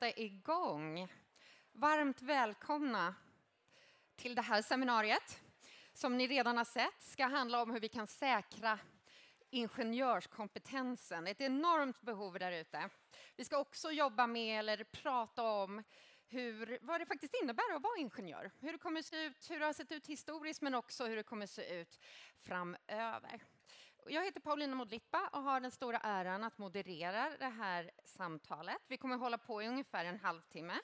[0.00, 1.08] sätta igång.
[1.72, 3.14] Varmt välkomna
[4.16, 5.40] till det här seminariet.
[5.92, 8.78] Som ni redan har sett ska handla om hur vi kan säkra
[9.50, 11.26] ingenjörskompetensen.
[11.26, 12.88] Ett enormt behov där ute.
[13.36, 15.82] Vi ska också jobba med, eller prata om,
[16.26, 18.50] hur, vad det faktiskt innebär att vara ingenjör.
[18.60, 21.22] Hur det kommer se ut, hur det har sett ut historiskt, men också hur det
[21.22, 21.98] kommer se ut
[22.38, 23.40] framöver.
[24.06, 28.78] Jag heter Paulina Modlitba och har den stora äran att moderera det här samtalet.
[28.88, 30.74] Vi kommer hålla på i ungefär en halvtimme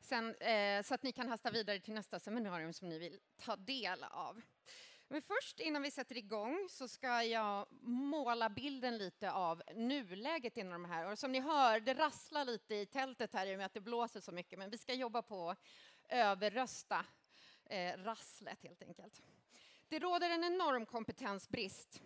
[0.00, 3.56] sen, eh, så att ni kan hasta vidare till nästa seminarium som ni vill ta
[3.56, 4.42] del av.
[5.08, 10.72] Men först, innan vi sätter igång, så ska jag måla bilden lite av nuläget inom
[10.72, 11.10] de här.
[11.10, 13.80] Och som ni hör, det rasslar lite i tältet här i och med att det
[13.80, 15.58] blåser så mycket, men vi ska jobba på att
[16.08, 17.06] överrösta
[17.64, 19.22] eh, rasslet helt enkelt.
[19.88, 22.02] Det råder en enorm kompetensbrist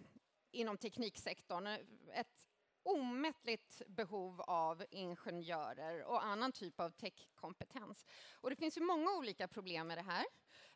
[0.50, 1.66] inom tekniksektorn.
[2.12, 2.48] Ett
[2.82, 8.06] omättligt behov av ingenjörer och annan typ av techkompetens.
[8.34, 10.24] Och det finns ju många olika problem med det här.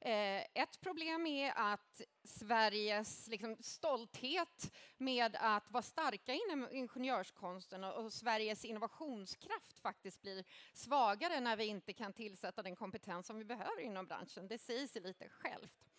[0.01, 8.05] Eh, ett problem är att Sveriges liksom, stolthet med att vara starka inom ingenjörskonsten och,
[8.05, 13.45] och Sveriges innovationskraft faktiskt blir svagare när vi inte kan tillsätta den kompetens som vi
[13.45, 14.49] behöver inom branschen.
[14.49, 15.92] Det säger sig lite självt.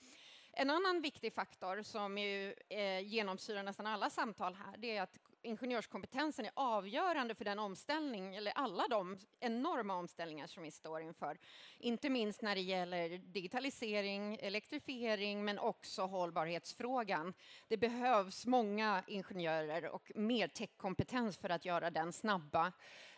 [0.56, 5.18] En annan viktig faktor som ju, eh, genomsyrar nästan alla samtal här, det är att
[5.44, 11.38] ingenjörskompetensen är avgörande för den omställning, eller alla de enorma omställningar som vi står inför.
[11.80, 17.34] Inte minst när det gäller digitalisering, elektrifiering, men också hållbarhetsfrågan.
[17.68, 22.72] Det behövs många ingenjörer och mer techkompetens för att göra den snabba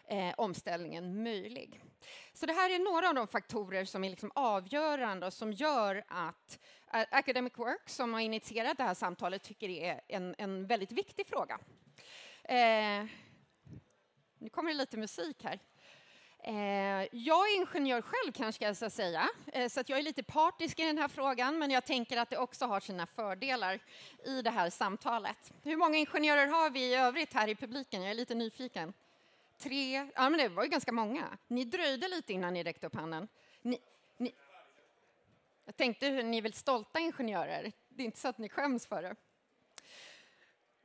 [0.08, 1.82] eh, omställningen möjlig.
[2.34, 6.04] Så det här är några av de faktorer som är liksom avgörande och som gör
[6.08, 6.60] att
[6.94, 10.92] eh, Academic Work, som har initierat det här samtalet, tycker det är en, en väldigt
[10.92, 11.60] viktig fråga.
[12.48, 13.06] Eh,
[14.40, 15.60] nu kommer det lite musik här.
[16.44, 20.24] Eh, jag är ingenjör själv kanske jag ska säga, eh, så att jag är lite
[20.24, 23.80] partisk i den här frågan, men jag tänker att det också har sina fördelar
[24.26, 25.54] i det här samtalet.
[25.64, 28.02] Hur många ingenjörer har vi i övrigt här i publiken?
[28.02, 28.94] Jag är lite nyfiken.
[29.58, 30.10] Tre?
[30.16, 31.38] Ja, men det var ju ganska många.
[31.48, 33.28] Ni dröjde lite innan ni räckte upp handen.
[33.62, 33.80] Ni,
[34.18, 34.34] ni,
[35.66, 37.72] jag tänkte ni är väl stolta ingenjörer?
[37.90, 39.16] Det är inte så att ni skäms för det.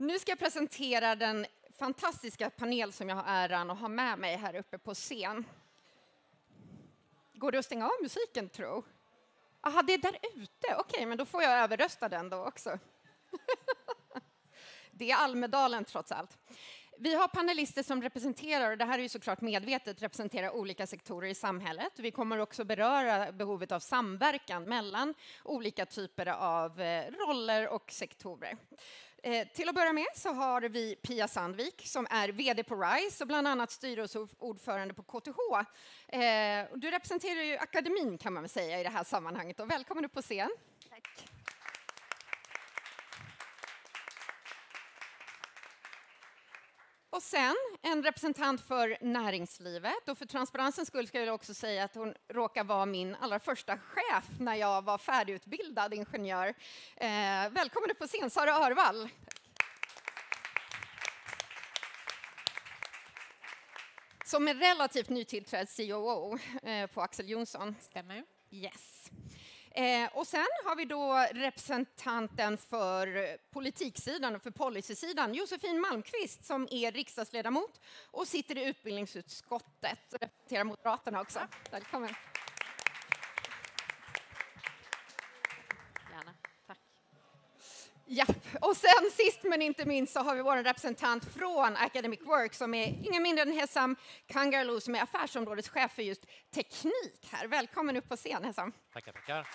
[0.01, 1.47] Nu ska jag presentera den
[1.79, 5.45] fantastiska panel som jag har äran att ha med mig här uppe på scen.
[7.33, 8.85] Går det att stänga av musiken, tro?
[9.63, 10.49] Jaha, det är där ute.
[10.63, 12.79] Okej, okay, men då får jag överrösta den då också.
[14.91, 16.39] det är Almedalen trots allt.
[16.99, 21.29] Vi har panelister som representerar, och det här är ju såklart medvetet, representerar olika sektorer
[21.29, 21.93] i samhället.
[21.97, 28.57] Vi kommer också beröra behovet av samverkan mellan olika typer av eh, roller och sektorer.
[29.23, 33.25] Eh, till att börja med så har vi Pia Sandvik som är VD på RISE
[33.25, 35.39] och bland annat styrelseordförande på KTH.
[36.09, 40.05] Eh, du representerar ju akademin kan man väl säga i det här sammanhanget och välkommen
[40.05, 40.51] upp på scen.
[40.91, 41.31] Tack.
[47.11, 50.09] Och sen en representant för näringslivet.
[50.09, 53.79] Och för transparensens skull ska jag också säga att hon råkar vara min allra första
[53.79, 56.47] chef när jag var färdigutbildad ingenjör.
[56.97, 59.09] Eh, välkommen upp på scen, Sara Örvall.
[64.25, 67.77] Som är relativt nytillträdd COO eh, på Axel Jonsson.
[67.81, 68.25] Stämmer.
[68.51, 69.00] Yes.
[69.75, 76.69] Eh, och sen har vi då representanten för politiksidan och för policysidan, Josefin Malmqvist, som
[76.71, 77.81] är riksdagsledamot
[78.11, 81.41] och sitter i utbildningsutskottet och representerar Moderaterna också.
[81.71, 82.15] Välkommen.
[86.11, 86.35] Gärna.
[86.67, 86.79] Tack.
[88.13, 88.27] Ja,
[88.61, 92.75] och sen sist men inte minst så har vi vår representant från Academic Work som
[92.75, 93.97] är ingen mindre än Hesam
[94.27, 97.47] Kangarloo som är affärsområdeschef för just teknik här.
[97.47, 98.73] Välkommen upp på scen Hesam.
[98.93, 99.49] Tackar, tackar.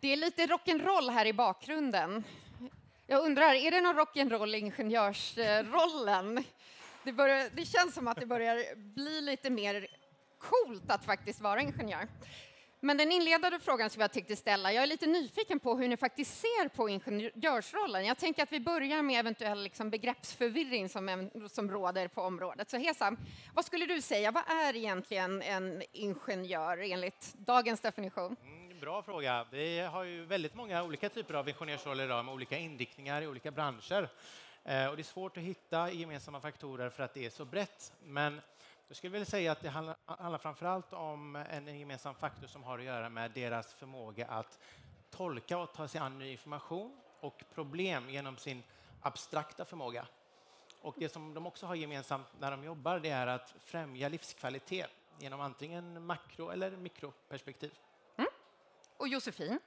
[0.00, 2.24] Det är lite rock'n'roll här i bakgrunden.
[3.06, 6.44] Jag undrar, är det någon rock'n'roll i ingenjörsrollen?
[7.02, 9.86] Det, börjar, det känns som att det börjar bli lite mer
[10.38, 12.08] coolt att faktiskt vara ingenjör.
[12.80, 15.96] Men den inledande frågan som jag tänkte ställa, jag är lite nyfiken på hur ni
[15.96, 18.06] faktiskt ser på ingenjörsrollen.
[18.06, 22.70] Jag tänker att vi börjar med eventuell liksom begreppsförvirring som, som råder på området.
[22.70, 23.16] Så Hesam,
[23.54, 28.36] vad skulle du säga, vad är egentligen en ingenjör enligt dagens definition?
[28.42, 29.46] Mm, bra fråga.
[29.50, 33.50] Vi har ju väldigt många olika typer av ingenjörsroller idag med olika inriktningar i olika
[33.50, 34.08] branscher.
[34.64, 37.92] Eh, och det är svårt att hitta gemensamma faktorer för att det är så brett.
[38.04, 38.40] Men
[38.88, 42.62] jag skulle vilja säga att det handlar, handlar framför allt om en gemensam faktor som
[42.62, 44.58] har att göra med deras förmåga att
[45.10, 48.62] tolka och ta sig an ny information och problem genom sin
[49.00, 50.06] abstrakta förmåga.
[50.82, 54.90] Och det som de också har gemensamt när de jobbar det är att främja livskvalitet
[55.18, 57.78] genom antingen makro eller mikroperspektiv.
[58.16, 58.30] Mm.
[58.96, 59.60] Och Josefin?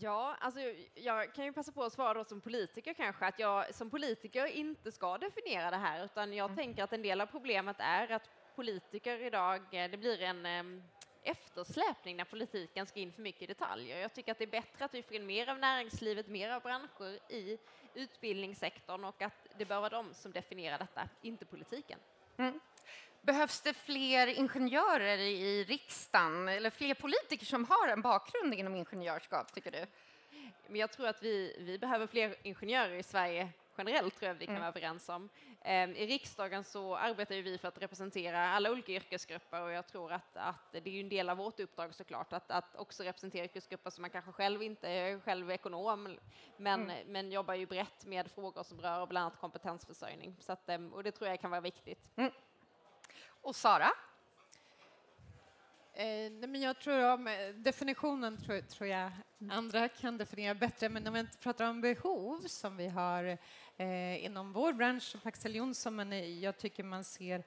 [0.00, 0.60] Ja, alltså
[0.94, 4.92] jag kan ju passa på att svara som politiker kanske att jag som politiker inte
[4.92, 6.56] ska definiera det här utan jag mm.
[6.56, 10.82] tänker att en del av problemet är att politiker idag, eh, det blir en ehm,
[11.22, 13.98] eftersläpning när politiken ska in för mycket i detaljer.
[13.98, 16.62] Jag tycker att det är bättre att vi får in mer av näringslivet, mer av
[16.62, 17.58] branscher i
[17.94, 21.98] utbildningssektorn och att det bör vara de som definierar detta, inte politiken.
[22.36, 22.60] Mm.
[23.24, 29.54] Behövs det fler ingenjörer i riksdagen eller fler politiker som har en bakgrund inom ingenjörskap,
[29.54, 29.86] tycker du?
[30.66, 33.48] Men jag tror att vi, vi behöver fler ingenjörer i Sverige
[33.78, 34.60] generellt, tror jag vi kan mm.
[34.60, 35.28] vara överens om.
[35.62, 40.12] Ehm, I riksdagen så arbetar vi för att representera alla olika yrkesgrupper och jag tror
[40.12, 43.90] att, att det är en del av vårt uppdrag såklart att, att också representera yrkesgrupper
[43.90, 46.16] som man kanske själv inte är själv ekonom
[46.56, 47.12] men, mm.
[47.12, 50.36] men jobbar ju brett med frågor som rör bland annat kompetensförsörjning.
[50.40, 52.10] Så att, ehm, och det tror jag kan vara viktigt.
[52.16, 52.30] Mm.
[53.44, 53.90] Och Sara?
[55.92, 59.10] Eh, men jag tror om eh, definitionen tror, tror, jag
[59.50, 63.38] andra kan definiera bättre, men om vi pratar om behov som vi har
[63.76, 67.44] eh, inom vår bransch på Axel Jonsson, men eh, jag tycker man ser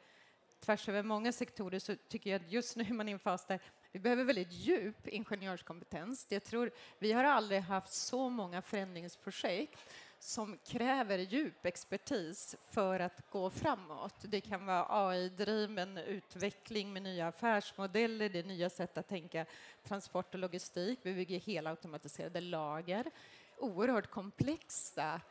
[0.59, 3.45] tvärs över många sektorer så tycker jag att just nu är man i en fas
[3.45, 3.59] där
[3.91, 6.27] vi behöver väldigt djup ingenjörskompetens.
[6.29, 9.79] Jag tror vi har aldrig haft så många förändringsprojekt
[10.19, 14.15] som kräver djup expertis för att gå framåt.
[14.21, 19.45] Det kan vara AI-driven utveckling med nya affärsmodeller, det är nya sätt att tänka
[19.83, 20.99] transport och logistik.
[21.03, 23.11] Vi bygger helautomatiserade lager.
[23.57, 25.21] Oerhört komplexa,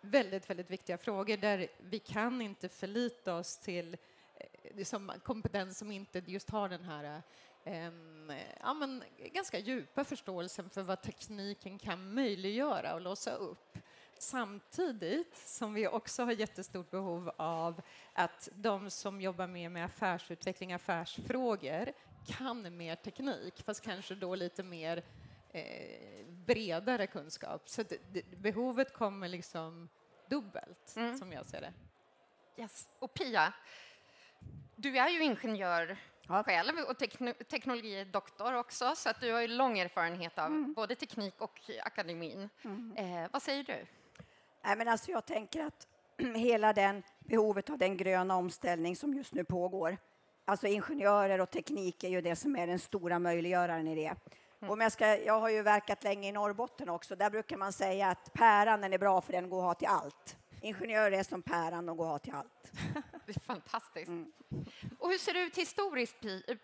[0.00, 3.96] väldigt, väldigt viktiga frågor där vi kan inte förlita oss till
[4.74, 7.22] liksom, kompetens som inte just har den här
[7.64, 13.78] en, ja, men, ganska djupa förståelsen för vad tekniken kan möjliggöra och låsa upp
[14.22, 17.82] samtidigt som vi också har jättestort behov av
[18.12, 21.92] att de som jobbar med, med affärsutveckling, affärsfrågor
[22.26, 25.02] kan mer teknik, fast kanske då lite mer
[25.52, 27.68] eh, bredare kunskap.
[27.68, 29.88] Så det, det, behovet kommer liksom
[30.28, 31.18] dubbelt, mm.
[31.18, 31.72] som jag ser det.
[32.62, 32.88] Yes.
[32.98, 33.52] Och Pia,
[34.76, 35.96] du är ju ingenjör
[36.28, 36.42] ja.
[36.44, 40.72] själv och tekno teknologidoktor också, så att du har ju lång erfarenhet av mm.
[40.72, 42.48] både teknik och akademin.
[42.64, 42.96] Mm.
[42.96, 43.86] Eh, vad säger du?
[44.64, 45.86] Nej, men alltså jag tänker att
[46.34, 49.96] hela den behovet av den gröna omställning som just nu pågår.
[50.44, 54.14] Alltså ingenjörer och teknik är ju det som är den stora möjliggöraren i det.
[54.60, 54.72] Mm.
[54.72, 57.16] Om jag, ska, jag har ju verkat länge i Norrbotten också.
[57.16, 60.36] Där brukar man säga att päran är bra för den går att ha till allt.
[60.62, 62.72] Ingenjörer är som päran, och går att ha till allt.
[63.26, 64.08] Det är fantastiskt.
[64.08, 64.32] Mm.
[64.98, 66.16] Och hur ser det ut historiskt,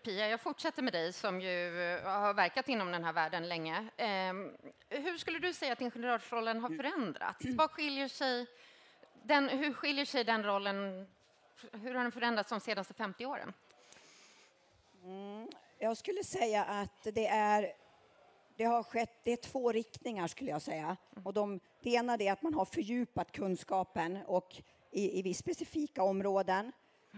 [0.03, 0.27] Pia?
[0.27, 3.79] Jag fortsätter med dig som ju eh, har verkat inom den här världen länge.
[3.79, 4.57] Um,
[4.89, 7.45] hur skulle du säga att ingenjörsrollen har förändrats?
[7.45, 8.45] Vad skiljer sig
[9.23, 11.07] den, hur skiljer sig den rollen?
[11.71, 13.53] Hur har den förändrats de senaste 50 åren?
[15.03, 15.47] Mm,
[15.79, 17.73] jag skulle säga att det är
[18.57, 20.97] det har skett, det är två riktningar skulle jag säga.
[21.23, 26.03] Och de, det ena är att man har fördjupat kunskapen och i, i viss specifika
[26.03, 26.71] områden.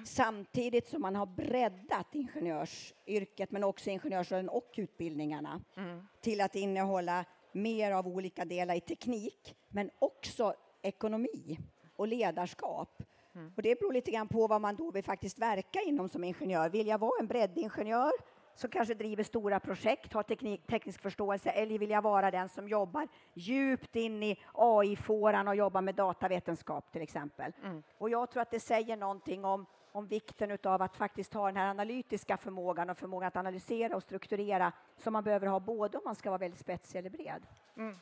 [0.06, 6.08] Samtidigt som man har breddat ingenjörsyrket men också ingenjörsrollen och utbildningarna mm.
[6.22, 11.60] till att innehålla mer av olika delar i teknik men också ekonomi
[11.96, 13.04] och ledarskap.
[13.36, 13.54] Mm.
[13.56, 16.70] Och det beror lite grann på vad man då vill faktiskt verka inom som ingenjör.
[16.70, 18.12] Vill jag vara en breddingenjör
[18.60, 22.68] som kanske driver stora projekt, har teknik, teknisk förståelse, eller vill jag vara den som
[22.68, 27.52] jobbar djupt in i AI-fåran och jobbar med datavetenskap till exempel.
[27.64, 27.84] Mm.
[27.98, 31.58] Och jag tror att det säger någonting om, om vikten av att faktiskt ha den
[31.58, 36.04] här analytiska förmågan och förmågan att analysera och strukturera som man behöver ha både om
[36.06, 37.44] man ska vara väldigt spetsig eller bred.
[37.78, 37.96] Mm.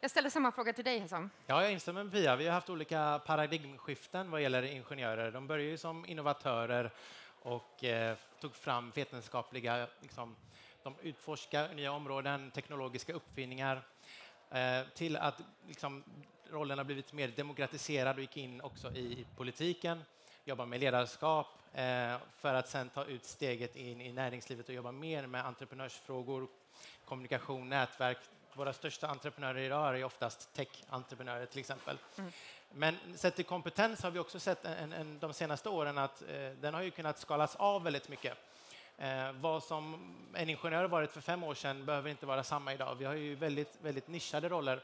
[0.00, 1.30] Jag ställer samma fråga till dig, Hesam.
[1.46, 2.36] Ja, jag instämmer med Pia.
[2.36, 5.30] Vi har haft olika paradigmskiften vad gäller ingenjörer.
[5.30, 6.92] De börjar ju som innovatörer
[7.42, 10.36] och eh, tog fram vetenskapliga, liksom,
[10.82, 13.82] de utforskar nya områden, teknologiska uppfinningar,
[14.50, 16.04] eh, till att liksom,
[16.50, 20.04] rollen har blivit mer demokratiserad och gick in också i politiken,
[20.48, 24.92] Jobba med ledarskap eh, för att sen ta ut steget in i näringslivet och jobba
[24.92, 26.48] mer med entreprenörsfrågor,
[27.04, 28.18] kommunikation, nätverk.
[28.54, 31.98] Våra största entreprenörer idag är oftast tech-entreprenörer till exempel.
[32.18, 32.32] Mm.
[32.70, 36.50] Men sett till kompetens har vi också sett en, en, de senaste åren att eh,
[36.60, 38.38] den har ju kunnat skalas av väldigt mycket.
[38.98, 42.94] Eh, vad som en ingenjör varit för fem år sedan behöver inte vara samma idag.
[42.94, 44.82] Vi har ju väldigt, väldigt nischade roller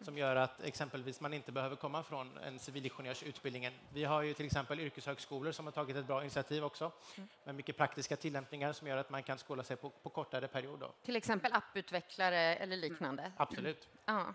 [0.00, 3.72] som gör att exempelvis man inte behöver komma från en civilingenjörsutbildningen.
[3.92, 7.28] Vi har ju till exempel yrkeshögskolor som har tagit ett bra initiativ också mm.
[7.44, 10.80] med mycket praktiska tillämpningar som gör att man kan skola sig på, på kortare period.
[10.80, 10.92] Då.
[11.04, 13.22] Till exempel apputvecklare eller liknande?
[13.22, 13.34] Mm.
[13.36, 13.88] Absolut.
[14.04, 14.34] Ja.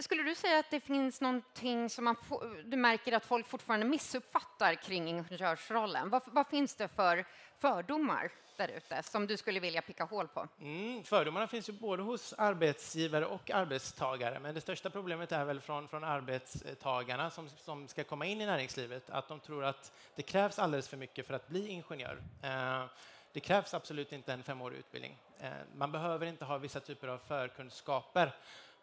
[0.00, 2.16] Skulle du säga att det finns någonting som man
[2.64, 6.10] du märker att folk fortfarande missuppfattar kring ingenjörsrollen?
[6.10, 7.24] Vad, vad finns det för
[7.58, 10.48] fördomar där ute som du skulle vilja picka hål på?
[10.60, 15.60] Mm, fördomarna finns ju både hos arbetsgivare och arbetstagare, men det största problemet är väl
[15.60, 20.22] från, från arbetstagarna som, som ska komma in i näringslivet, att de tror att det
[20.22, 22.22] krävs alldeles för mycket för att bli ingenjör.
[22.42, 22.84] Eh,
[23.32, 25.16] det krävs absolut inte en femårig utbildning.
[25.40, 28.32] Eh, man behöver inte ha vissa typer av förkunskaper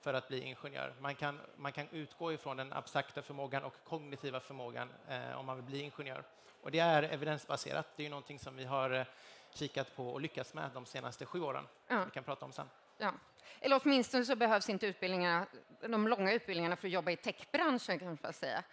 [0.02, 0.94] för att bli ingenjör.
[1.02, 5.56] Man kan, man kan utgå ifrån den abstrakta förmågan och kognitiva förmågan eh, om man
[5.56, 6.24] vill bli ingenjör.
[6.62, 7.88] Och det är evidensbaserat.
[7.96, 9.06] Det är ju någonting som vi har eh,
[9.54, 11.68] kikat på och lyckats med de senaste sju åren.
[11.88, 12.06] Ja.
[12.06, 12.70] Vi kan prata om sen.
[12.98, 13.14] Ja.
[13.60, 15.46] Eller åtminstone så behövs inte utbildningarna,
[15.82, 18.64] de långa utbildningarna för att jobba i techbranschen kan man säga.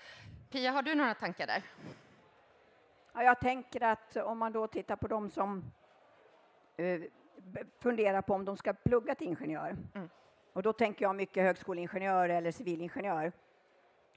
[0.50, 1.62] Pia, har du några tankar där?
[3.12, 5.72] Ja, jag tänker att om man då tittar på de som
[6.76, 7.00] eh,
[7.78, 9.76] funderar på om de ska plugga till ingenjör.
[9.94, 10.08] Mm.
[10.58, 13.32] Och då tänker jag mycket högskoleingenjör eller civilingenjör.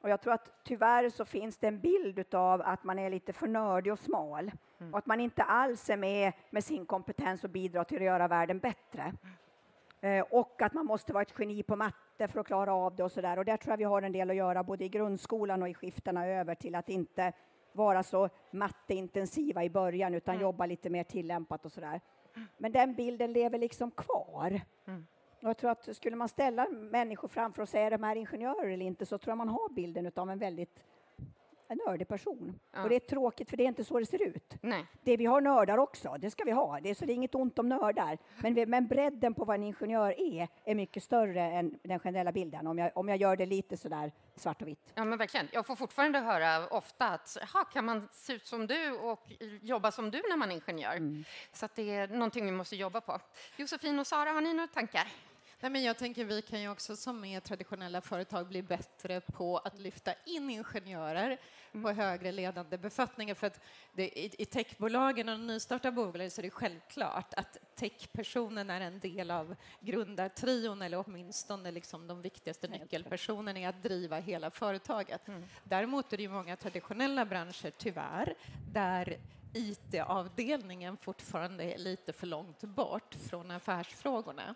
[0.02, 3.34] Och jag tror att tyvärr så finns det en bild av att man är lite
[3.34, 4.52] för nördig och smal.
[4.92, 8.28] Och att man inte alls är med med sin kompetens och bidrar till att göra
[8.28, 9.14] världen bättre.
[10.02, 13.04] Eh, och att man måste vara ett geni på matte för att klara av det
[13.04, 13.40] och sådär.
[13.40, 15.74] Och där tror jag vi har en del att göra både i grundskolan och i
[15.74, 17.34] skiftena över till att inte
[17.72, 22.02] vara så matteintensiva i början utan jobba lite mer tillämpat och sådär.
[22.58, 24.62] Men den bilden lever liksom kvar.
[24.86, 28.70] Och jag tror att skulle man ställa människor framför och säga är de här ingenjörer
[28.70, 30.84] eller inte så tror jag man har bilden av en väldigt
[31.72, 32.60] en nördig person.
[32.72, 32.84] Ja.
[32.84, 34.54] Och det är tråkigt för det är inte så det ser ut.
[34.62, 34.86] Nej.
[35.04, 36.80] Det vi har nördar också, det ska vi ha.
[36.80, 38.18] Det är, så det är inget ont om nördar.
[38.42, 42.32] Men, vi, men bredden på vad en ingenjör är, är mycket större än den generella
[42.32, 42.68] bilden.
[42.68, 44.92] Om jag, om jag gör det lite sådär svart och vitt.
[44.96, 45.48] Ja, men verkligen.
[45.52, 49.32] Jag får fortfarande höra ofta att "Jaha, kan man se ut som du och
[49.62, 51.24] jobba som du när man är ingenjör?
[51.54, 53.20] Så att det är någonting vi måste jobba på.
[53.58, 55.08] Josefin och Sara, har ni några tankar?
[55.64, 59.58] Nej, men jag tänker vi kan ju också som med traditionella företag bli bättre på
[59.58, 61.40] att lyfta in ingenjörer
[61.72, 63.36] på högre ledande befattningar.
[63.36, 63.60] För att
[63.94, 69.00] det, i, I techbolagen och nystartade bolag så är det självklart att techpersonen är en
[69.00, 75.22] del av grundartrion eller åtminstone liksom de viktigaste nyckelpersonerna i att driva hela företaget.
[75.64, 78.36] Däremot är det ju många traditionella branscher, tyvärr,
[78.74, 79.18] där
[79.54, 84.56] IT-avdelningen fortfarande är lite för långt bort från affärsfrågorna.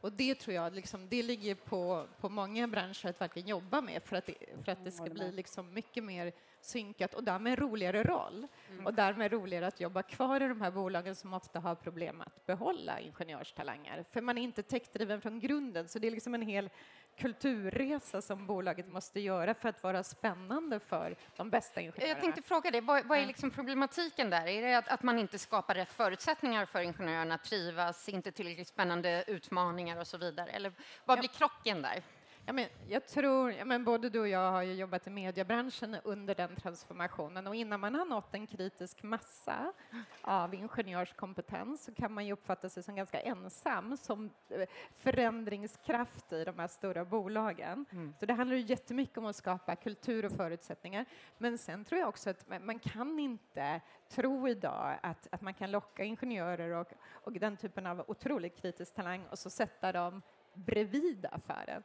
[0.00, 4.02] Och det tror jag liksom, det ligger på, på många branscher att verkligen jobba med
[4.02, 7.50] för att det, för att det ska håller bli liksom mycket mer synkat och därmed
[7.50, 8.46] en roligare roll.
[8.84, 12.46] Och därmed roligare att jobba kvar i de här bolagen som ofta har problem att
[12.46, 14.04] behålla ingenjörstalanger.
[14.10, 16.70] För man är inte techdriven från grunden, så det är liksom en hel
[17.18, 22.08] kulturresa som bolaget måste göra för att vara spännande för de bästa ingenjörerna.
[22.08, 24.46] Jag tänkte fråga dig, vad, vad är liksom problematiken där?
[24.46, 28.68] Är det att, att man inte skapar rätt förutsättningar för ingenjörerna att trivas, inte tillräckligt
[28.68, 30.50] spännande utmaningar och så vidare?
[30.50, 30.72] Eller
[31.04, 32.02] vad blir krocken där?
[32.48, 35.96] Ja, men jag tror, ja, men både du och jag har ju jobbat i mediebranschen
[36.04, 39.72] under den transformationen och innan man har nått en kritisk massa
[40.20, 46.44] av ingenjörskompetens så kan man ju uppfatta sig som ganska ensam som eh, förändringskraft i
[46.44, 47.86] de här stora bolagen.
[48.20, 51.04] Så det handlar ju jättemycket om att skapa kultur och förutsättningar.
[51.38, 55.54] Men sen tror jag också att man, man kan inte tro idag att, att man
[55.54, 60.22] kan locka ingenjörer och, och den typen av otroligt kritisk talang och så sätta dem
[60.54, 61.82] bredvid affären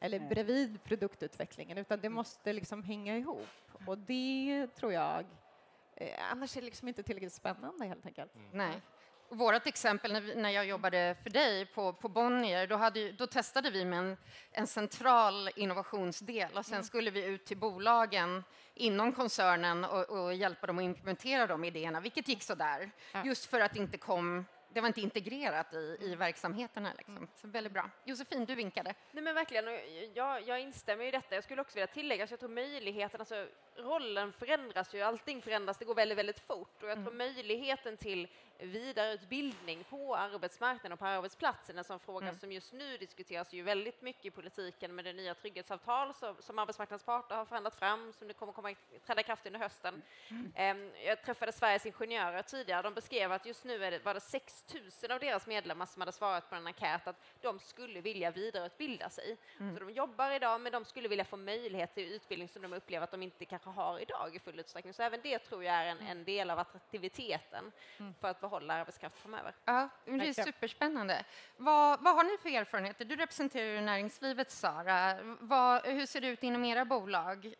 [0.00, 0.28] eller Nej.
[0.28, 3.48] bredvid produktutvecklingen, utan det måste liksom hänga ihop.
[3.86, 5.24] Och det tror jag,
[5.96, 8.32] eh, annars är det liksom inte tillräckligt spännande helt enkelt.
[8.52, 8.82] Nej.
[9.28, 13.26] Vårt exempel när, vi, när jag jobbade för dig på, på Bonnier, då, hade, då
[13.26, 14.16] testade vi med en,
[14.52, 18.44] en central innovationsdel och sen skulle vi ut till bolagen
[18.74, 22.90] inom koncernen och, och hjälpa dem att implementera de idéerna, vilket gick sådär.
[23.12, 23.24] Ja.
[23.24, 24.44] Just för att det inte kom,
[24.76, 26.92] det var inte integrerat i, i verksamheterna.
[26.96, 27.28] Liksom.
[27.34, 27.90] Så väldigt bra.
[28.04, 28.94] Josefin, du vinkade.
[29.12, 29.64] Nej men verkligen,
[30.14, 31.34] jag, jag instämmer i detta.
[31.34, 35.78] Jag skulle också vilja tillägga, så jag tror möjligheten, alltså rollen förändras ju, allting förändras,
[35.78, 38.28] det går väldigt, väldigt fort och jag tror möjligheten till
[38.58, 44.02] vidareutbildning på arbetsmarknaden och på arbetsplatsen, en sån fråga som just nu diskuteras ju väldigt
[44.02, 48.28] mycket i politiken med det nya trygghetsavtal som, som arbetsmarknadens parter har förhandlat fram, som
[48.28, 48.74] det kommer komma
[49.06, 50.02] träda i kraft under hösten.
[50.54, 54.20] Ehm, jag träffade Sveriges Ingenjörer tidigare, de beskrev att just nu är det, var det
[54.20, 54.64] 6
[55.02, 59.10] 000 av deras medlemmar som hade svarat på en enkät att de skulle vilja vidareutbilda
[59.10, 59.36] sig.
[59.58, 63.04] Så de jobbar idag, men de skulle vilja få möjlighet till utbildning som de upplever
[63.04, 64.94] att de inte kanske har idag i full utsträckning.
[64.94, 67.72] Så även det tror jag är en, en del av attraktiviteten
[68.20, 69.54] för att behålla arbetskraft framöver.
[69.64, 71.24] Ja, det är superspännande.
[71.56, 73.04] Vad, vad har ni för erfarenheter?
[73.04, 75.18] Du representerar ju näringslivet, Sara.
[75.40, 77.54] Vad, hur ser det ut inom era bolag?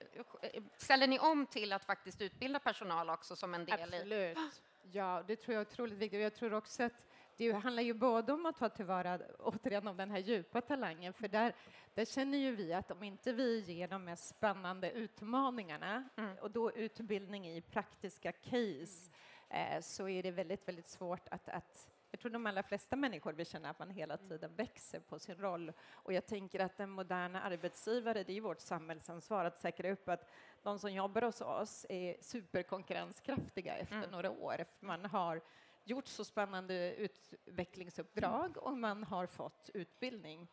[0.76, 3.96] Ställer ni om till att faktiskt utbilda personal också som en del i...
[3.96, 4.62] Absolut.
[4.92, 6.20] Ja, det tror jag är otroligt viktigt.
[6.20, 7.04] Jag tror också att
[7.36, 11.28] det handlar ju både om att ta tillvara återigen om den här djupa talangen, för
[11.28, 11.54] där,
[11.94, 16.36] där känner ju vi att om inte vi ger de mest spännande utmaningarna mm.
[16.38, 19.35] och då utbildning i praktiska case eh,
[19.80, 23.46] så är det väldigt, väldigt svårt att, att jag tror de allra flesta människor vill
[23.46, 25.72] känna att man hela tiden växer på sin roll.
[25.92, 30.28] Och jag tänker att den moderna arbetsgivare, det är vårt samhällsansvar att säkra upp att
[30.62, 34.10] de som jobbar hos oss är superkonkurrenskraftiga efter mm.
[34.10, 34.64] några år.
[34.80, 35.40] Man har
[35.84, 40.48] gjort så spännande utvecklingsuppdrag och man har fått utbildning.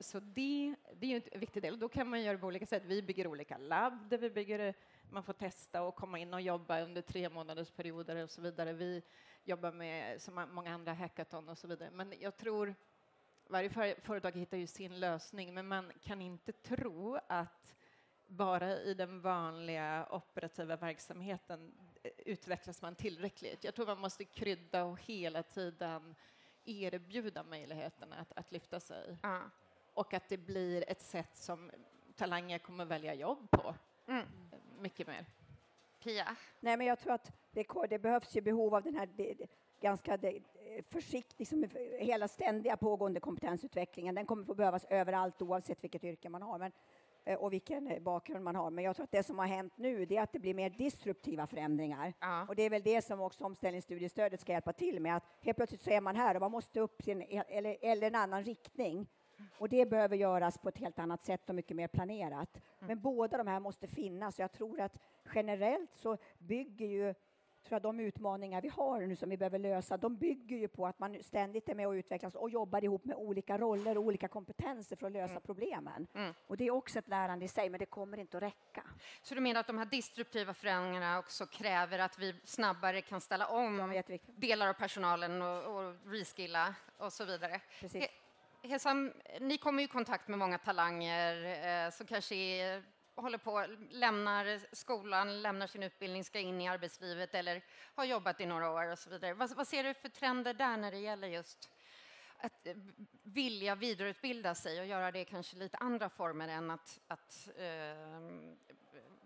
[0.00, 1.78] Så det, det är en viktig del.
[1.78, 2.82] Då kan man göra på olika sätt.
[2.86, 4.74] Vi bygger olika labb där vi bygger,
[5.10, 8.72] man får testa och komma in och jobba under tre månaders perioder och så vidare.
[8.72, 9.02] Vi
[9.44, 11.90] jobbar med som många andra hackathon och så vidare.
[11.90, 12.74] Men jag tror
[13.46, 17.74] varje företag hittar ju sin lösning, men man kan inte tro att
[18.26, 21.72] bara i den vanliga operativa verksamheten
[22.02, 23.64] eh, utvecklas man tillräckligt.
[23.64, 26.14] Jag tror man måste krydda och hela tiden
[26.64, 29.18] erbjuda möjligheten att, att lyfta sig.
[29.24, 29.42] Uh.
[29.94, 31.70] Och att det blir ett sätt som
[32.16, 33.74] talanger kommer välja jobb på.
[34.06, 34.26] Mm.
[34.80, 35.26] Mycket mer.
[36.04, 36.36] Pia?
[36.60, 39.08] Nej, men jag tror att det, det behövs ju behov av den här
[39.80, 40.18] ganska
[40.90, 41.66] försiktig, liksom,
[42.00, 44.14] hela ständiga pågående kompetensutvecklingen.
[44.14, 46.58] Den kommer få behövas överallt oavsett vilket yrke man har.
[46.58, 46.72] Men
[47.28, 48.70] Eh, och vilken eh, bakgrund man har.
[48.70, 50.70] Men jag tror att det som har hänt nu det är att det blir mer
[50.70, 52.14] disruptiva förändringar.
[52.20, 52.46] Ja.
[52.48, 55.16] Och det är väl det som också omställningsstudiestödet ska hjälpa till med.
[55.16, 58.14] Att helt plötsligt så är man här och man måste upp en, eller, eller en
[58.14, 59.06] annan riktning.
[59.58, 62.56] Och det behöver göras på ett helt annat sätt och mycket mer planerat.
[62.56, 62.86] Mm.
[62.86, 64.38] Men båda de här måste finnas.
[64.38, 64.98] Jag tror att
[65.34, 67.14] generellt så bygger ju
[67.68, 70.86] tror jag de utmaningar vi har nu som vi behöver lösa, de bygger ju på
[70.86, 74.28] att man ständigt är med och utvecklas och jobbar ihop med olika roller och olika
[74.28, 75.42] kompetenser för att lösa mm.
[75.42, 76.06] problemen.
[76.14, 76.34] Mm.
[76.46, 78.82] Och det är också ett lärande i sig, men det kommer inte att räcka.
[79.22, 83.46] Så du menar att de här disruptiva förändringarna också kräver att vi snabbare kan ställa
[83.46, 87.60] om delar av personalen och, och reskilla och så vidare?
[87.80, 88.04] Precis.
[88.68, 92.82] Hesam, ni kommer i kontakt med många talanger eh, som kanske är
[93.14, 98.46] håller på, lämnar skolan, lämnar sin utbildning, ska in i arbetslivet eller har jobbat i
[98.46, 99.34] några år och så vidare.
[99.34, 101.70] Vad, vad ser du för trender där när det gäller just
[102.38, 102.74] att eh,
[103.22, 107.64] vilja vidareutbilda sig och göra det kanske lite andra former än att, att eh,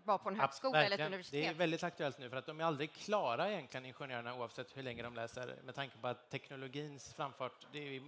[0.03, 1.43] vara på en högskola eller ett universitet.
[1.43, 4.83] Det är väldigt aktuellt nu för att de är aldrig klara egentligen ingenjörerna oavsett hur
[4.83, 8.01] länge de läser med tanke på att teknologins framfart, det är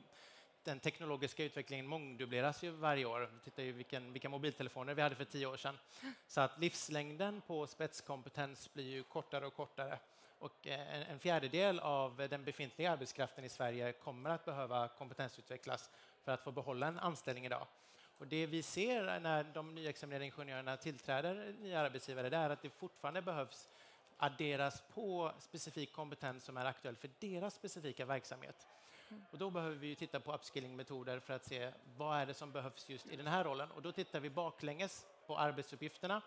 [0.66, 3.30] den teknologiska utvecklingen mångdubbleras ju varje år.
[3.34, 5.78] Vi tittar ju vilken, vilka mobiltelefoner vi hade för tio år sedan.
[6.28, 10.00] Så att livslängden på spetskompetens blir ju kortare och kortare.
[10.40, 15.90] Och eh, en, en fjärdedel av den befintliga arbetskraften i Sverige kommer att behöva kompetensutvecklas
[16.24, 17.68] för att få behålla en anställning idag.
[18.18, 22.70] Och det vi ser när de nyexaminerade ingenjörerna tillträder nya arbetsgivare det är att det
[22.70, 23.70] fortfarande behövs
[24.18, 28.68] adderas på specifik kompetens som är aktuell för deras specifika verksamhet.
[29.32, 32.90] Och då behöver vi titta på upskilling-metoder för att se vad är det som behövs
[32.90, 33.72] just i den här rollen.
[33.72, 36.22] Och då tittar vi baklänges på arbetsuppgifterna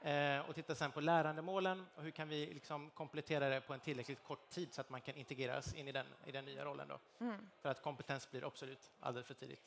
[0.00, 3.80] eh, och tittar sen på lärandemålen och hur kan vi liksom komplettera det på en
[3.80, 6.88] tillräckligt kort tid så att man kan integreras in i den, i den nya rollen.
[6.88, 6.98] Då.
[7.24, 7.48] Mm.
[7.62, 9.62] För att kompetens blir absolut alldeles för tidigt.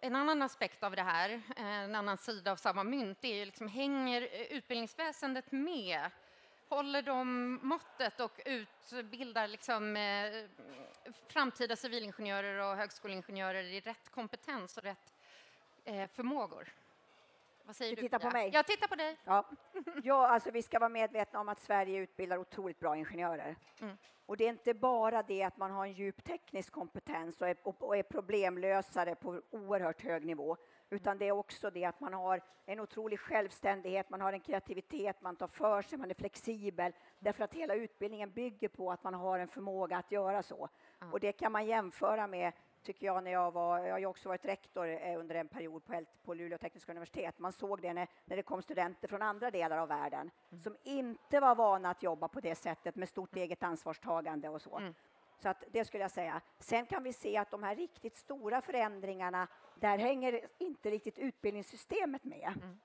[0.00, 3.68] En annan aspekt av det här, eh, en annan sida av samma mynt, är liksom,
[3.68, 6.10] hänger utbildningsväsendet med
[6.68, 10.44] håller de måttet och utbildar liksom, eh,
[11.28, 15.14] framtida civilingenjörer och högskoleingenjörer i rätt kompetens och rätt
[15.84, 16.68] eh, förmågor?
[17.66, 18.02] Vad säger du?
[18.02, 18.50] Tittar på mig.
[18.52, 19.16] Jag tittar på dig.
[19.24, 19.44] Ja.
[20.02, 23.56] ja, alltså vi ska vara medvetna om att Sverige utbildar otroligt bra ingenjörer.
[23.80, 23.96] Mm.
[24.26, 27.56] Och det är inte bara det att man har en djup teknisk kompetens och är,
[27.62, 30.56] och är problemlösare på oerhört hög nivå,
[30.90, 35.22] utan det är också det att man har en otrolig självständighet, man har en kreativitet,
[35.22, 39.14] man tar för sig, man är flexibel, därför att hela utbildningen bygger på att man
[39.14, 40.68] har en förmåga att göra så.
[41.00, 41.12] Mm.
[41.12, 42.52] Och det kan man jämföra med
[42.84, 46.04] tycker jag, när jag var, jag har också varit rektor eh, under en period på,
[46.24, 47.38] på Luleå tekniska universitet.
[47.38, 50.60] Man såg det när, när det kom studenter från andra delar av världen mm.
[50.62, 54.78] som inte var vana att jobba på det sättet med stort eget ansvarstagande och så.
[54.78, 54.94] Mm.
[55.38, 56.40] Så att det skulle jag säga.
[56.58, 62.24] Sen kan vi se att de här riktigt stora förändringarna, där hänger inte riktigt utbildningssystemet
[62.24, 62.52] med.
[62.62, 62.78] Mm.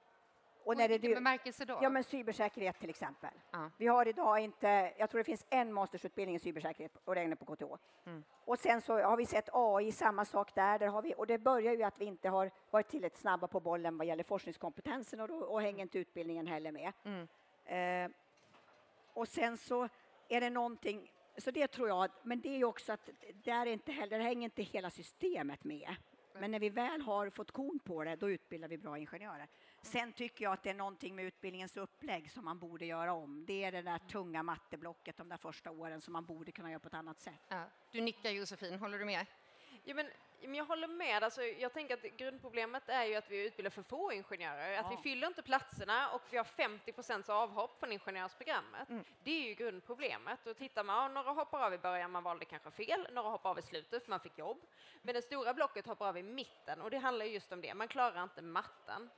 [0.63, 1.79] Och när det bemärkelse då?
[1.81, 3.29] Ja, men cybersäkerhet till exempel.
[3.51, 3.71] Ja.
[3.77, 7.35] Vi har idag inte, jag tror det finns en mastersutbildning i cybersäkerhet och det är
[7.35, 7.63] på KTH.
[8.05, 8.23] Mm.
[8.45, 11.37] Och sen så har vi sett AI, samma sak där, där har vi, och det
[11.37, 15.27] börjar ju att vi inte har varit tillräckligt snabba på bollen vad gäller forskningskompetensen och
[15.27, 16.93] då och hänger inte utbildningen heller med.
[17.03, 17.27] Mm.
[17.65, 18.11] Eh,
[19.13, 19.89] och sen så
[20.27, 23.91] är det någonting så det tror jag, men det är ju också att där, inte
[23.91, 25.95] heller, där hänger inte hela systemet med.
[26.33, 29.47] Men när vi väl har fått kon på det, då utbildar vi bra ingenjörer.
[29.81, 33.45] Sen tycker jag att det är någonting med utbildningens upplägg som man borde göra om.
[33.45, 36.79] Det är det där tunga matteblocket de där första åren som man borde kunna göra
[36.79, 37.41] på ett annat sätt.
[37.47, 37.63] Ja.
[37.91, 39.25] Du nickar Josefin, håller du med?
[39.83, 40.07] Ja, men,
[40.41, 41.23] men jag håller med.
[41.23, 44.77] Alltså, jag tänker att grundproblemet är ju att vi utbildar för få ingenjörer.
[44.79, 48.87] Att vi fyller inte platserna och vi har 50 procents avhopp från ingenjörsprogrammet.
[49.23, 50.47] Det är ju grundproblemet.
[50.47, 53.07] Och tittar man, ja, några hoppar av i början, man valde kanske fel.
[53.11, 54.61] Några hoppar av i slutet för man fick jobb.
[55.01, 57.73] Men det stora blocket hoppar av i mitten och det handlar just om det.
[57.73, 59.09] Man klarar inte matten.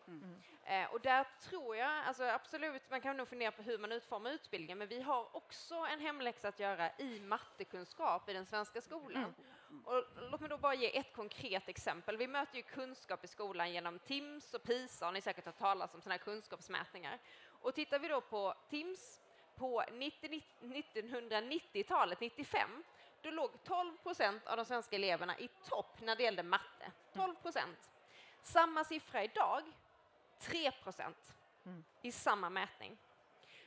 [0.64, 4.32] Eh, och där tror jag, alltså absolut, man kan nog fundera på hur man utformar
[4.32, 9.34] utbildningen, men vi har också en hemläxa att göra i mattekunskap i den svenska skolan.
[9.86, 12.18] Och låt mig då bara ge ett konkret exempel.
[12.18, 15.94] Vi möter ju kunskap i skolan genom TIMS och PISA, har ni säkert hört talas
[15.94, 17.20] om sådana här kunskapsmätningar.
[17.62, 19.22] Och tittar vi då på TIMS
[19.56, 22.84] på 90, 1990-talet, 95,
[23.22, 26.92] då låg 12 procent av de svenska eleverna i topp när det gällde matte.
[27.14, 27.92] 12 procent.
[28.42, 29.64] Samma siffra idag,
[30.40, 31.34] 3 procent
[32.02, 32.98] i samma mätning.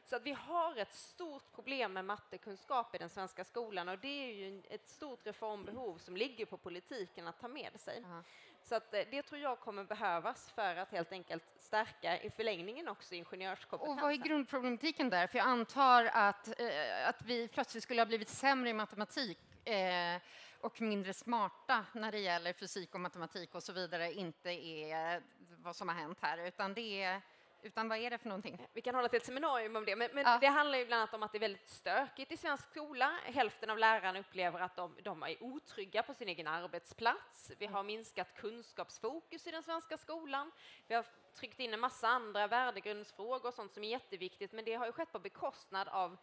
[0.05, 4.09] Så att vi har ett stort problem med mattekunskap i den svenska skolan och det
[4.29, 8.03] är ju ett stort reformbehov som ligger på politiken att ta med sig.
[8.09, 8.23] Ja.
[8.63, 12.89] Så att eh, det tror jag kommer behövas för att helt enkelt stärka i förlängningen
[12.89, 14.03] också Och ingenjörskompetensen.
[14.03, 15.27] vad är grundproblematiken där?
[15.27, 20.21] För jag antar att, eh, att vi plötsligt skulle ha blivit sämre i matematik eh,
[20.61, 25.23] och mindre smarta när det gäller fysik och matematik och så vidare inte är
[25.57, 27.21] vad som har hänt här, utan det är
[27.65, 28.67] utan vad är det för någonting?
[28.73, 30.39] Vi kan hålla till ett seminarium om det, men, men Ja.
[30.41, 33.19] det handlar ju bland annat om att det är väldigt stökigt i svensk skola.
[33.25, 37.53] Hälften av lärarna upplever att de, de är otrygga på sin egen arbetsplats.
[37.59, 40.53] Vi har minskat kunskapsfokus i den svenska skolan.
[40.87, 44.75] Vi har tryckt in en massa andra värdegrundsfrågor och sånt som är jätteviktigt, men det
[44.75, 46.17] har ju skett på bekostnad av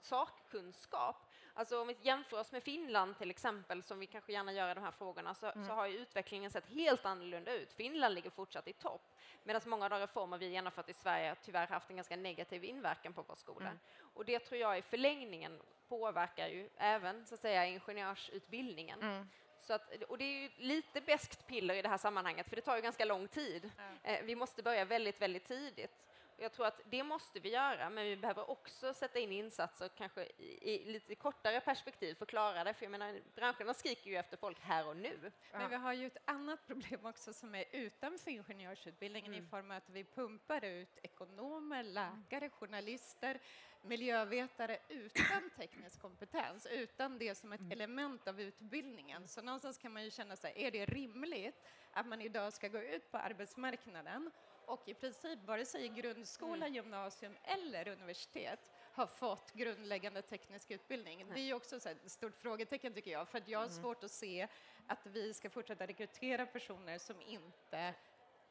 [0.00, 1.31] sakkunskap.
[1.54, 4.74] Alltså om vi jämför oss med Finland till exempel, som vi kanske gärna gör i
[4.74, 7.72] de här frågorna, så, så har utvecklingen sett helt annorlunda ut.
[7.72, 9.02] Finland ligger fortsatt i topp,
[9.44, 13.12] medan många av de reformer vi genomfört i Sverige tyvärr haft en ganska negativ inverkan
[13.12, 13.72] på vår skola.
[14.14, 19.00] Och det tror jag i förlängningen påverkar ju även så att säga ingenjörsutbildningen.
[19.60, 22.62] Så att, och det är ju lite beskt piller i det här sammanhanget, för det
[22.62, 23.70] tar ju ganska lång tid.
[24.02, 25.98] Eh, vi måste börja väldigt, väldigt tidigt.
[26.36, 30.24] Jag tror att det måste vi göra, men vi behöver också sätta in insatser kanske
[30.24, 32.74] i, i lite kortare perspektiv för att klara det.
[32.74, 35.32] För jag menar, branscherna skriker ju efter folk här och nu.
[35.52, 39.76] Men vi har ju ett annat problem också som är utanför ingenjörsutbildningen i form av
[39.76, 43.40] att vi pumpar ut ekonomer, läkare, journalister,
[43.82, 49.28] miljövetare utan teknisk kompetens, utan det som ett element av utbildningen.
[49.28, 52.78] Så någonstans kan man ju känna sig, är det rimligt att man idag ska gå
[52.78, 54.30] ut på arbetsmarknaden
[54.66, 61.26] och i princip vare sig i grundskola, gymnasium eller universitet har fått grundläggande teknisk utbildning.
[61.34, 64.10] Det är ju också ett stort frågetecken tycker jag, för att jag har svårt att
[64.10, 64.48] se
[64.86, 67.94] att vi ska fortsätta rekrytera personer som inte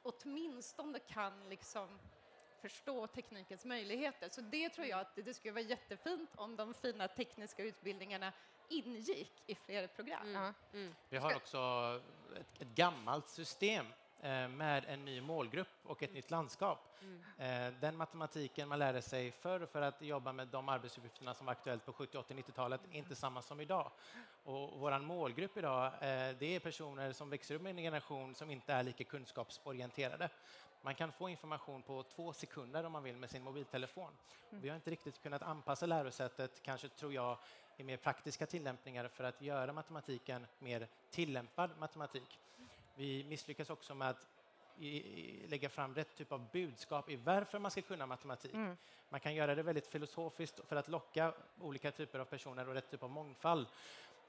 [0.03, 1.99] åtminstone kan liksom
[2.61, 4.29] förstå teknikens möjligheter.
[4.29, 8.33] Så det tror jag att det, skulle vara jättefint om de fina tekniska utbildningarna
[8.69, 10.31] ingick i fler program.
[10.31, 10.53] Ja.
[11.09, 11.57] Vi har också
[12.35, 13.85] ett, ett gammalt system
[14.49, 16.79] med en ny målgrupp och ett nytt landskap.
[17.37, 21.51] Eh, Den matematiken man lärde sig förr för att jobba med de arbetsuppgifterna som var
[21.51, 23.91] aktuellt på 70, 80, 90-talet är inte samma som idag.
[24.43, 28.49] Och vår målgrupp idag, eh, det är personer som växer upp med en generation som
[28.49, 30.29] inte är lika kunskapsorienterade.
[30.81, 34.11] Man kan få information på två sekunder om man vill med sin mobiltelefon.
[34.49, 37.37] Vi har inte riktigt kunnat anpassa lärosättet, kanske tror jag,
[37.77, 42.39] i mer praktiska tillämpningar för att göra matematiken mer tillämpad matematik.
[42.95, 44.27] Vi misslyckas också med att
[44.79, 48.55] i, lägga fram rätt typ av budskap i varför man ska kunna matematik.
[49.09, 52.91] Man kan göra det väldigt filosofiskt för att locka olika typer av personer och rätt
[52.91, 53.67] typ av mångfald.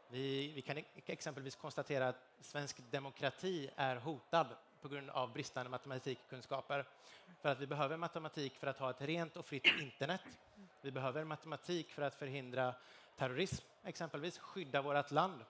[0.08, 4.46] Vi, vi kan e- exempelvis konstatera att svensk demokrati är hotad
[4.80, 6.84] på grund av bristande matematikkunskaper.
[7.40, 10.20] För att vi behöver matematik för att ha ett rent och fritt internet.
[10.80, 12.74] Vi behöver matematik för att förhindra
[13.16, 15.44] terrorism, exempelvis skydda vårt land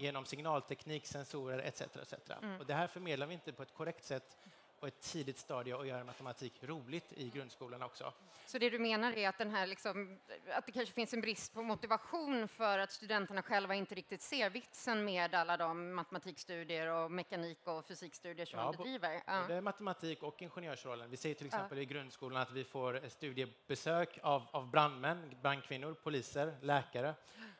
[0.00, 1.80] genom signalteknik, sensorer etc.
[1.80, 2.14] etc.
[2.60, 4.38] Och det här förmedlar vi inte på ett korrekt sätt
[4.84, 8.12] på ett tidigt stadie och gör matematik roligt i grundskolan också.
[8.46, 10.18] Så det du menar är att, den här liksom,
[10.50, 14.50] att det kanske finns en brist på motivation för att studenterna själva inte riktigt ser
[14.50, 19.22] vitsen med alla de matematikstudier och mekanik och fysikstudier som Ja, man bedriver?
[19.26, 19.42] Ja.
[19.48, 21.10] Både matematik och ingenjörsrollen.
[21.10, 26.56] Vi ser till exempel i grundskolan att vi får studiebesök av, av brandmän, brandkvinnor, poliser,
[26.60, 27.14] läkare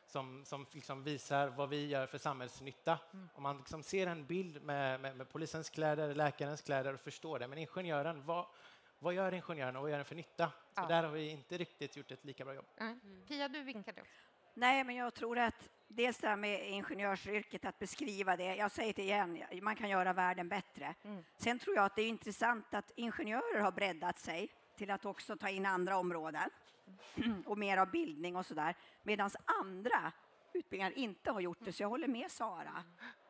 [0.05, 2.99] som, som liksom visar vad vi gör för samhällsnytta.
[3.33, 7.39] Om man liksom ser en bild med, med, med polisens kläder, läkarens kläder och förstår
[7.39, 7.47] det.
[7.47, 8.45] Men ingenjören, vad,
[8.99, 10.47] vad gör ingenjören och vad gör den för nytta?
[10.47, 10.87] Så Ja.
[10.87, 12.65] där har vi inte riktigt gjort ett lika bra jobb.
[12.77, 12.95] Ja.
[13.27, 14.01] Pia, du vinkade.
[14.01, 14.13] också.
[14.53, 18.55] Nej, men jag tror att dels det här med ingenjörsyrket, att beskriva det.
[18.55, 20.95] Jag säger det igen, man kan göra världen bättre.
[21.03, 21.23] Mm.
[21.37, 25.37] Sen tror jag att det är intressant att ingenjörer har breddat sig till att också
[25.37, 26.49] ta in andra områden
[27.45, 29.29] och mer av bildning och sådär, medan
[29.61, 30.11] andra
[30.53, 31.71] utbildningar inte har gjort det.
[31.71, 32.83] Så jag håller med Sara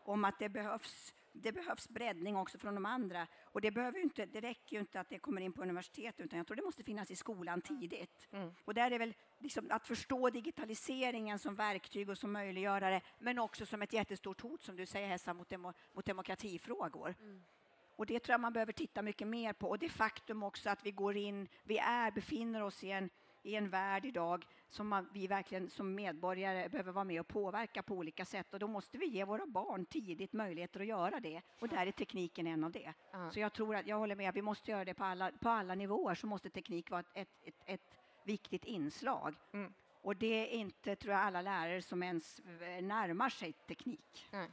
[0.06, 3.28] om att det behövs det behövs breddning också från de andra.
[3.44, 6.38] Och det, behöver inte, det räcker ju inte att det kommer in på universitet, utan
[6.38, 8.28] jag tror det måste finnas i skolan tidigt.
[8.32, 8.52] Mm.
[8.66, 13.66] Och där är väl liksom att förstå digitaliseringen som verktyg och som möjliggörare, men också
[13.66, 17.16] som ett jättestort hot, som du säger Hessa, mot, demo, mot demokratifrågor.
[17.20, 17.44] Mm.
[17.96, 19.70] Och det tror jag man behöver titta mycket mer på.
[19.70, 23.10] Och det faktum också att vi går in, vi är, befinner oss i en
[23.46, 27.84] i en värld idag som man, vi verkligen som medborgare behöver vara med och påverka
[27.84, 28.54] på olika sätt.
[28.54, 31.42] Och då måste vi ge våra barn tidigt möjligheter att göra det.
[31.60, 32.94] Och där är tekniken en av det.
[33.16, 33.30] Uh.
[33.30, 35.76] Så jag tror att, jag håller med, vi måste göra det på alla, på alla
[35.76, 39.36] nivåer så måste teknik vara ett, ett, ett, ett viktigt inslag.
[39.54, 39.74] Mm.
[40.02, 42.42] Och det är inte, tror jag, alla lärare som ens
[42.82, 44.28] närmar sig teknik.
[44.32, 44.52] Mm.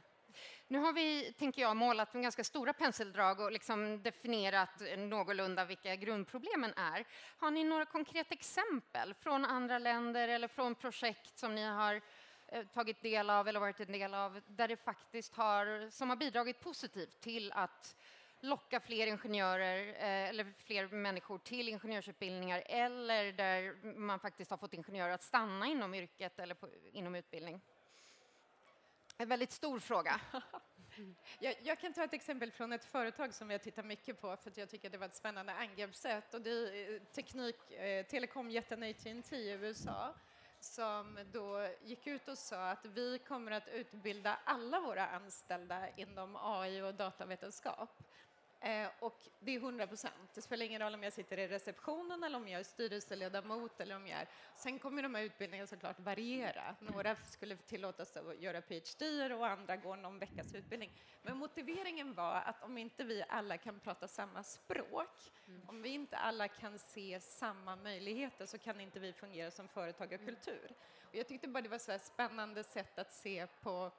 [0.67, 5.95] Nu har vi, tänker jag, målat med ganska stora penseldrag och liksom definierat någorlunda vilka
[5.95, 7.05] grundproblemen är.
[7.37, 12.01] Har ni några konkreta exempel från andra länder eller från projekt som ni har
[12.47, 16.15] eh, tagit del av eller varit en del av där det faktiskt har, som har
[16.15, 17.95] bidragit positivt till att
[18.43, 24.73] locka fler ingenjörer eh, eller fler människor till ingenjörsutbildningar eller där man faktiskt har fått
[24.73, 27.61] ingenjörer att stanna inom yrket eller på, inom utbildning?
[29.23, 30.21] En väldigt stor fråga.
[31.39, 34.49] Jag, jag, kan ta ett exempel från ett företag som jag tittar mycket på för
[34.49, 38.83] att jag tycker det var ett spännande angreppssätt och det är eh, teknik, eh, telekomjätten
[38.83, 40.13] AT&T i USA
[40.59, 46.35] som då gick ut och sa att vi kommer att utbilda alla våra anställda inom
[46.35, 48.03] AI och datavetenskap.
[48.63, 50.29] Eh, och det är 100 procent.
[50.33, 53.95] Det spelar ingen roll om jag sitter i receptionen eller om jag är styrelseledamot eller
[53.95, 54.27] om jag är...
[54.55, 56.75] Sen kommer de här utbildningarna såklart variera.
[56.79, 60.91] Några skulle tillåtas att göra PhD och andra går någon veckas utbildning.
[61.21, 65.69] Men motiveringen var att om inte vi alla kan prata samma språk, mm.
[65.69, 70.71] om vi inte alla kan se samma möjligheter så kan inte vi fungera som företagarkultur.
[71.09, 73.91] Och jag tyckte bara det var ett spännande sätt att se på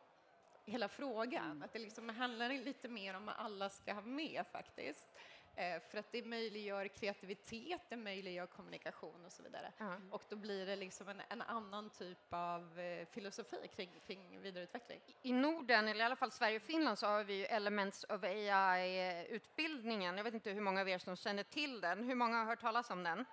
[0.65, 1.51] hela frågan.
[1.51, 1.63] Mm.
[1.63, 5.09] Att det liksom handlar lite mer om att alla ska ha med faktiskt.
[5.57, 9.73] Eh, för att det möjliggör kreativitet, det möjliggör kommunikation och så vidare.
[9.81, 10.13] Mm.
[10.13, 15.01] Och då blir det liksom en, en annan typ av eh, filosofi kring, kring vidareutveckling.
[15.23, 20.17] I Norden, eller i alla fall Sverige och Finland, så har vi Elements of AI-utbildningen.
[20.17, 22.05] Jag vet inte hur många av er som känner till den.
[22.05, 23.25] Hur många har hört talas om den?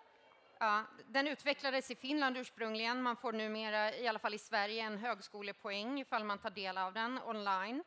[0.64, 3.02] Ja, den utvecklades i Finland ursprungligen.
[3.02, 6.94] Man får numera, i alla fall i Sverige, en högskolepoäng ifall man tar del av
[6.94, 7.84] den online.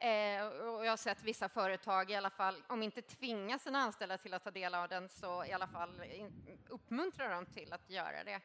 [0.00, 4.18] Eh, och jag har sett vissa företag, i alla fall, om inte tvinga sina anställda
[4.18, 6.02] till att ta del av den, så i alla fall
[6.68, 8.40] uppmuntrar dem till att göra det.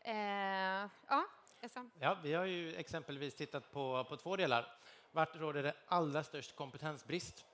[0.00, 1.26] Eh, ja,
[2.00, 4.78] ja, vi har ju exempelvis tittat på, på två delar.
[5.12, 7.44] Vart råder det allra störst kompetensbrist?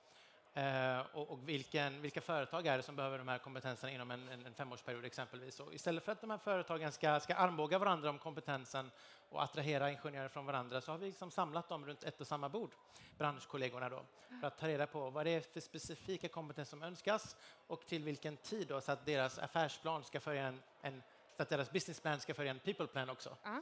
[0.59, 4.29] Eh, och, och vilken, vilka företag är det som behöver de här kompetenserna inom en,
[4.29, 5.59] en, en femårsperiod exempelvis.
[5.59, 8.91] Och istället för att de här företagen ska, ska armbåga varandra om kompetensen
[9.29, 12.49] och attrahera ingenjörer från varandra så har vi liksom samlat dem runt ett och samma
[12.49, 12.71] bord,
[13.17, 14.03] branschkollegorna då,
[14.41, 17.35] för att ta reda på vad det är för specifika kompetenser som önskas
[17.67, 21.03] och till vilken tid då, så att deras affärsplan ska följa en, en
[21.37, 23.29] så att deras businessplan ska följa en people plan också.
[23.29, 23.61] Uh -huh.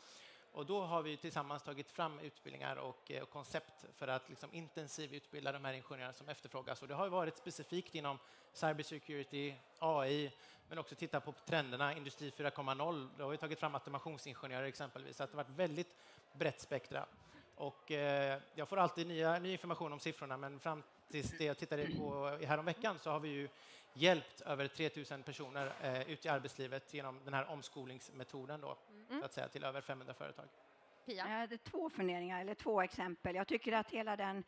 [0.57, 4.53] Och då har vi tillsammans tagit fram utbildningar och, eh, och koncept för att liksom
[4.53, 6.81] intensivutbilda de här ingenjörerna som efterfrågas.
[6.81, 8.17] Och det har varit specifikt inom
[8.53, 10.31] cybersecurity, AI,
[10.69, 13.09] men också titta på trenderna, industri 4.0.
[13.17, 15.95] Då har vi tagit fram automationsingenjörer exempelvis, så det har varit väldigt
[16.33, 17.05] brett spektra.
[17.55, 21.57] Och eh, jag får alltid nya, ny information om siffrorna, men fram tills det jag
[21.57, 23.49] tittade på häromveckan så har vi ju
[23.97, 29.19] hjälpt över 3 000 personer eh, ut i arbetslivet genom den här omskolningsmetoden då, mm.
[29.19, 30.45] så att säga, till över 500 företag.
[31.05, 31.47] Pia?
[31.49, 33.36] Det är två funderingar, eller två exempel.
[33.36, 34.43] Jag tycker att hela den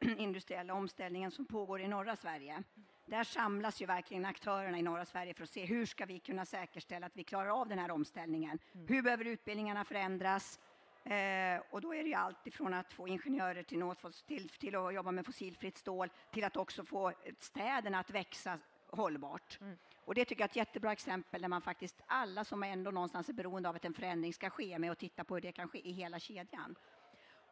[0.00, 2.62] industriella omställningen som pågår i norra Sverige,
[3.06, 6.44] där samlas ju verkligen aktörerna i norra Sverige för att se hur ska vi kunna
[6.44, 8.58] säkerställa att vi klarar av den här omställningen.
[8.74, 8.86] Mm.
[8.88, 10.60] Hur behöver utbildningarna förändras?
[11.04, 14.76] Eh, och då är det ju allt ifrån att få ingenjörer till, något, till, till
[14.76, 18.58] att jobba med fossilfritt stål till att också få städerna att växa
[18.90, 19.58] hållbart.
[19.60, 19.78] Mm.
[20.04, 23.28] Och det tycker jag är ett jättebra exempel där man faktiskt alla som ändå någonstans
[23.28, 25.68] är beroende av att en förändring ska ske med att titta på hur det kan
[25.68, 26.76] ske i hela kedjan.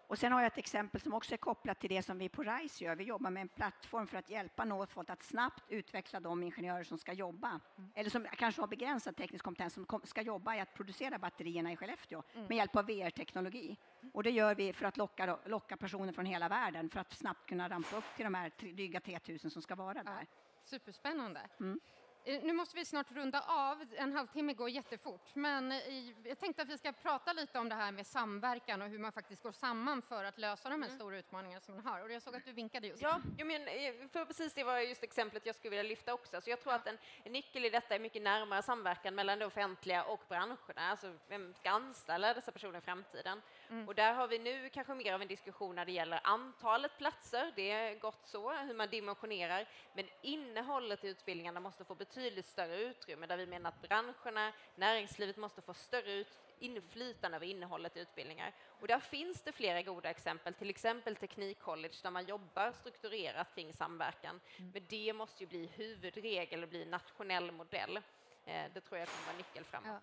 [0.09, 2.43] Och sen har jag ett exempel som också är kopplat till det som vi på
[2.43, 2.97] RISE gör.
[2.97, 6.99] Vi jobbar med en plattform för att hjälpa Northvolt att snabbt utveckla de ingenjörer som
[6.99, 7.91] ska jobba, mm.
[7.95, 11.77] eller som kanske har begränsad teknisk kompetens, som ska jobba i att producera batterierna i
[11.77, 12.47] Skellefteå mm.
[12.47, 13.77] med hjälp av VR-teknologi.
[14.13, 17.49] Och det gör vi för att locka, locka personer från hela världen för att snabbt
[17.49, 20.27] kunna rampa upp till de här dryga 3000 som ska vara där.
[20.67, 21.41] Superspännande.
[21.61, 21.81] Mm.
[22.27, 23.85] Eh, Nu måste vi snart runda av.
[23.97, 25.35] En halvtimme går jättefort.
[25.35, 28.89] Men i, jag tänkte att vi ska prata lite om det här med samverkan och
[28.89, 32.01] hur man faktiskt går samman för att lösa de här stora utmaningarna som man har.
[32.01, 33.03] Och jag såg att du vinkade just.
[33.03, 36.41] Ja, jo, men, eh, för precis det var just exemplet jag skulle vilja lyfta också.
[36.41, 39.47] Så jag tror att en, en nyckel i detta är mycket närmare samverkan mellan det
[39.47, 40.91] offentliga och branscherna.
[40.91, 43.43] Alltså vem ska anställa dessa personer i framtiden?
[43.87, 47.53] Och där har vi nu kanske mer av en diskussion när det gäller antalet platser.
[47.57, 49.69] Det är gott så, hur man dimensionerar.
[49.95, 55.37] Men innehållet i utbildningarna måste få betydligt större utrymme där vi menar att branscherna, näringslivet
[55.37, 58.53] måste få större ut, inflytande över innehållet i utbildningar.
[58.81, 63.73] Och där finns det flera goda exempel, till exempel Teknikcollege där man jobbar strukturerat kring
[63.73, 64.41] samverkan.
[64.73, 67.97] Men det måste ju bli huvudregel och bli nationell modell.
[68.45, 69.89] Eh, Det tror jag kommer vara nyckel framåt.
[69.89, 70.01] Ja.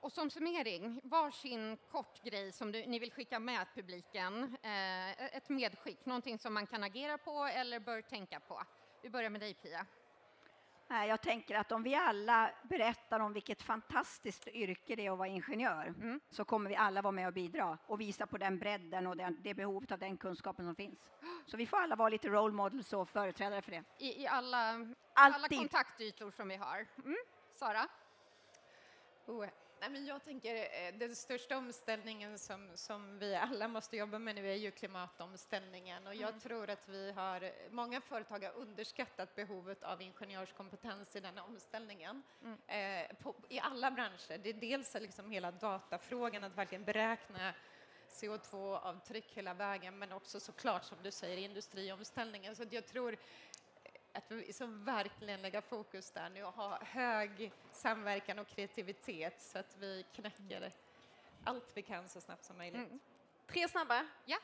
[0.00, 4.56] Och som summering, varsin kort grej som du, ni vill skicka med publiken.
[4.62, 8.62] Eh, ett medskick, någonting som man kan agera på eller bör tänka på.
[9.02, 9.86] Vi börjar med dig Pia.
[10.88, 15.18] Nej, Jag tänker att om vi alla berättar om vilket fantastiskt yrke det är att
[15.18, 15.94] vara ingenjör
[16.30, 19.38] så kommer vi alla vara med och bidra och visa på den bredden och den,
[19.42, 20.98] det behovet av den kunskapen som finns.
[21.46, 23.84] Så vi får alla vara lite role models och företrädare för det.
[23.98, 26.86] I, i alla, alla kontaktytor som vi har.
[27.04, 27.16] Mm.
[27.54, 27.88] Sara?
[29.26, 29.46] Oh,
[29.84, 34.34] nej men jag tänker eh, den största omställningen som, som vi alla måste jobba med
[34.34, 39.82] nu är ju klimatomställningen och jag tror att vi har, många företag har underskattat behovet
[39.82, 42.22] av ingenjörskompetens i den omställningen
[42.66, 44.38] eh, på, i alla branscher.
[44.42, 47.54] Det är dels liksom hela datafrågan, att verkligen beräkna
[48.08, 52.56] CO2-avtryck hela vägen, men också såklart som du säger industriomställningen.
[52.56, 53.16] Så jag tror
[54.14, 59.58] att vi så verkligen lägga fokus där nu och ha hög samverkan och kreativitet så
[59.58, 60.72] att vi knäcker
[61.44, 62.92] allt vi kan så snabbt som möjligt.
[63.46, 64.06] Tre snabba.
[64.24, 64.38] Ja.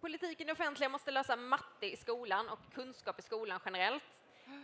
[0.00, 4.02] Politiken i offentliga måste lösa matte i skolan och kunskap i skolan generellt.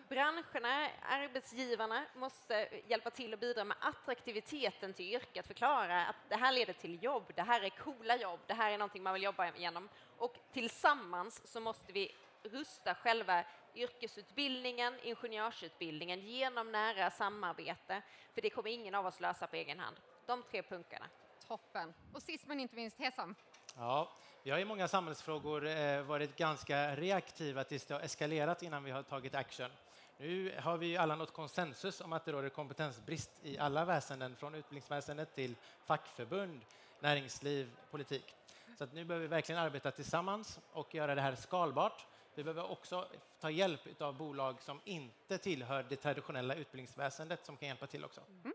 [0.09, 6.53] Branscherna, arbetsgivarna måste hjälpa till att bidra med attraktiviteten till yrket, förklara att det här
[6.53, 9.49] leder till jobb, det här är coola jobb, det här är någonting man vill jobba
[9.49, 9.89] igenom.
[10.19, 13.45] Och tillsammans så måste vi rusta själva
[13.77, 18.03] yrkesutbildningen, ingenjörsutbildningen genom nära samarbete,
[18.35, 19.97] för det kommer ingen av oss lösa på egen hand.
[20.27, 21.07] De tre punkterna.
[21.49, 21.95] Toppen.
[22.12, 23.35] Och sist men inte minst Hesam.
[23.77, 24.12] Ja,
[24.43, 28.91] vi har i många samhällsfrågor eh, varit ganska reaktiva tills det har eskalerat innan vi
[28.91, 29.71] har tagit action.
[30.19, 34.37] Nu har vi ju alla nått konsensus om att det råder kompetensbrist i alla väsenden,
[34.37, 36.61] från utbildningsväsendet till fackförbund,
[37.01, 38.35] näringsliv, politik.
[38.79, 42.07] Så att nu behöver vi verkligen arbeta tillsammans och göra det här skalbart.
[42.37, 43.09] Vi behöver också
[43.40, 48.20] ta hjälp av bolag som inte tillhör det traditionella utbildningsväsendet som kan hjälpa till också.
[48.44, 48.55] Mm.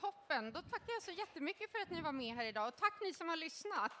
[0.00, 0.52] Toppen.
[0.52, 3.14] Då tackar jag så jättemycket för att ni var med här idag och tack ni
[3.14, 3.92] som har lyssnat.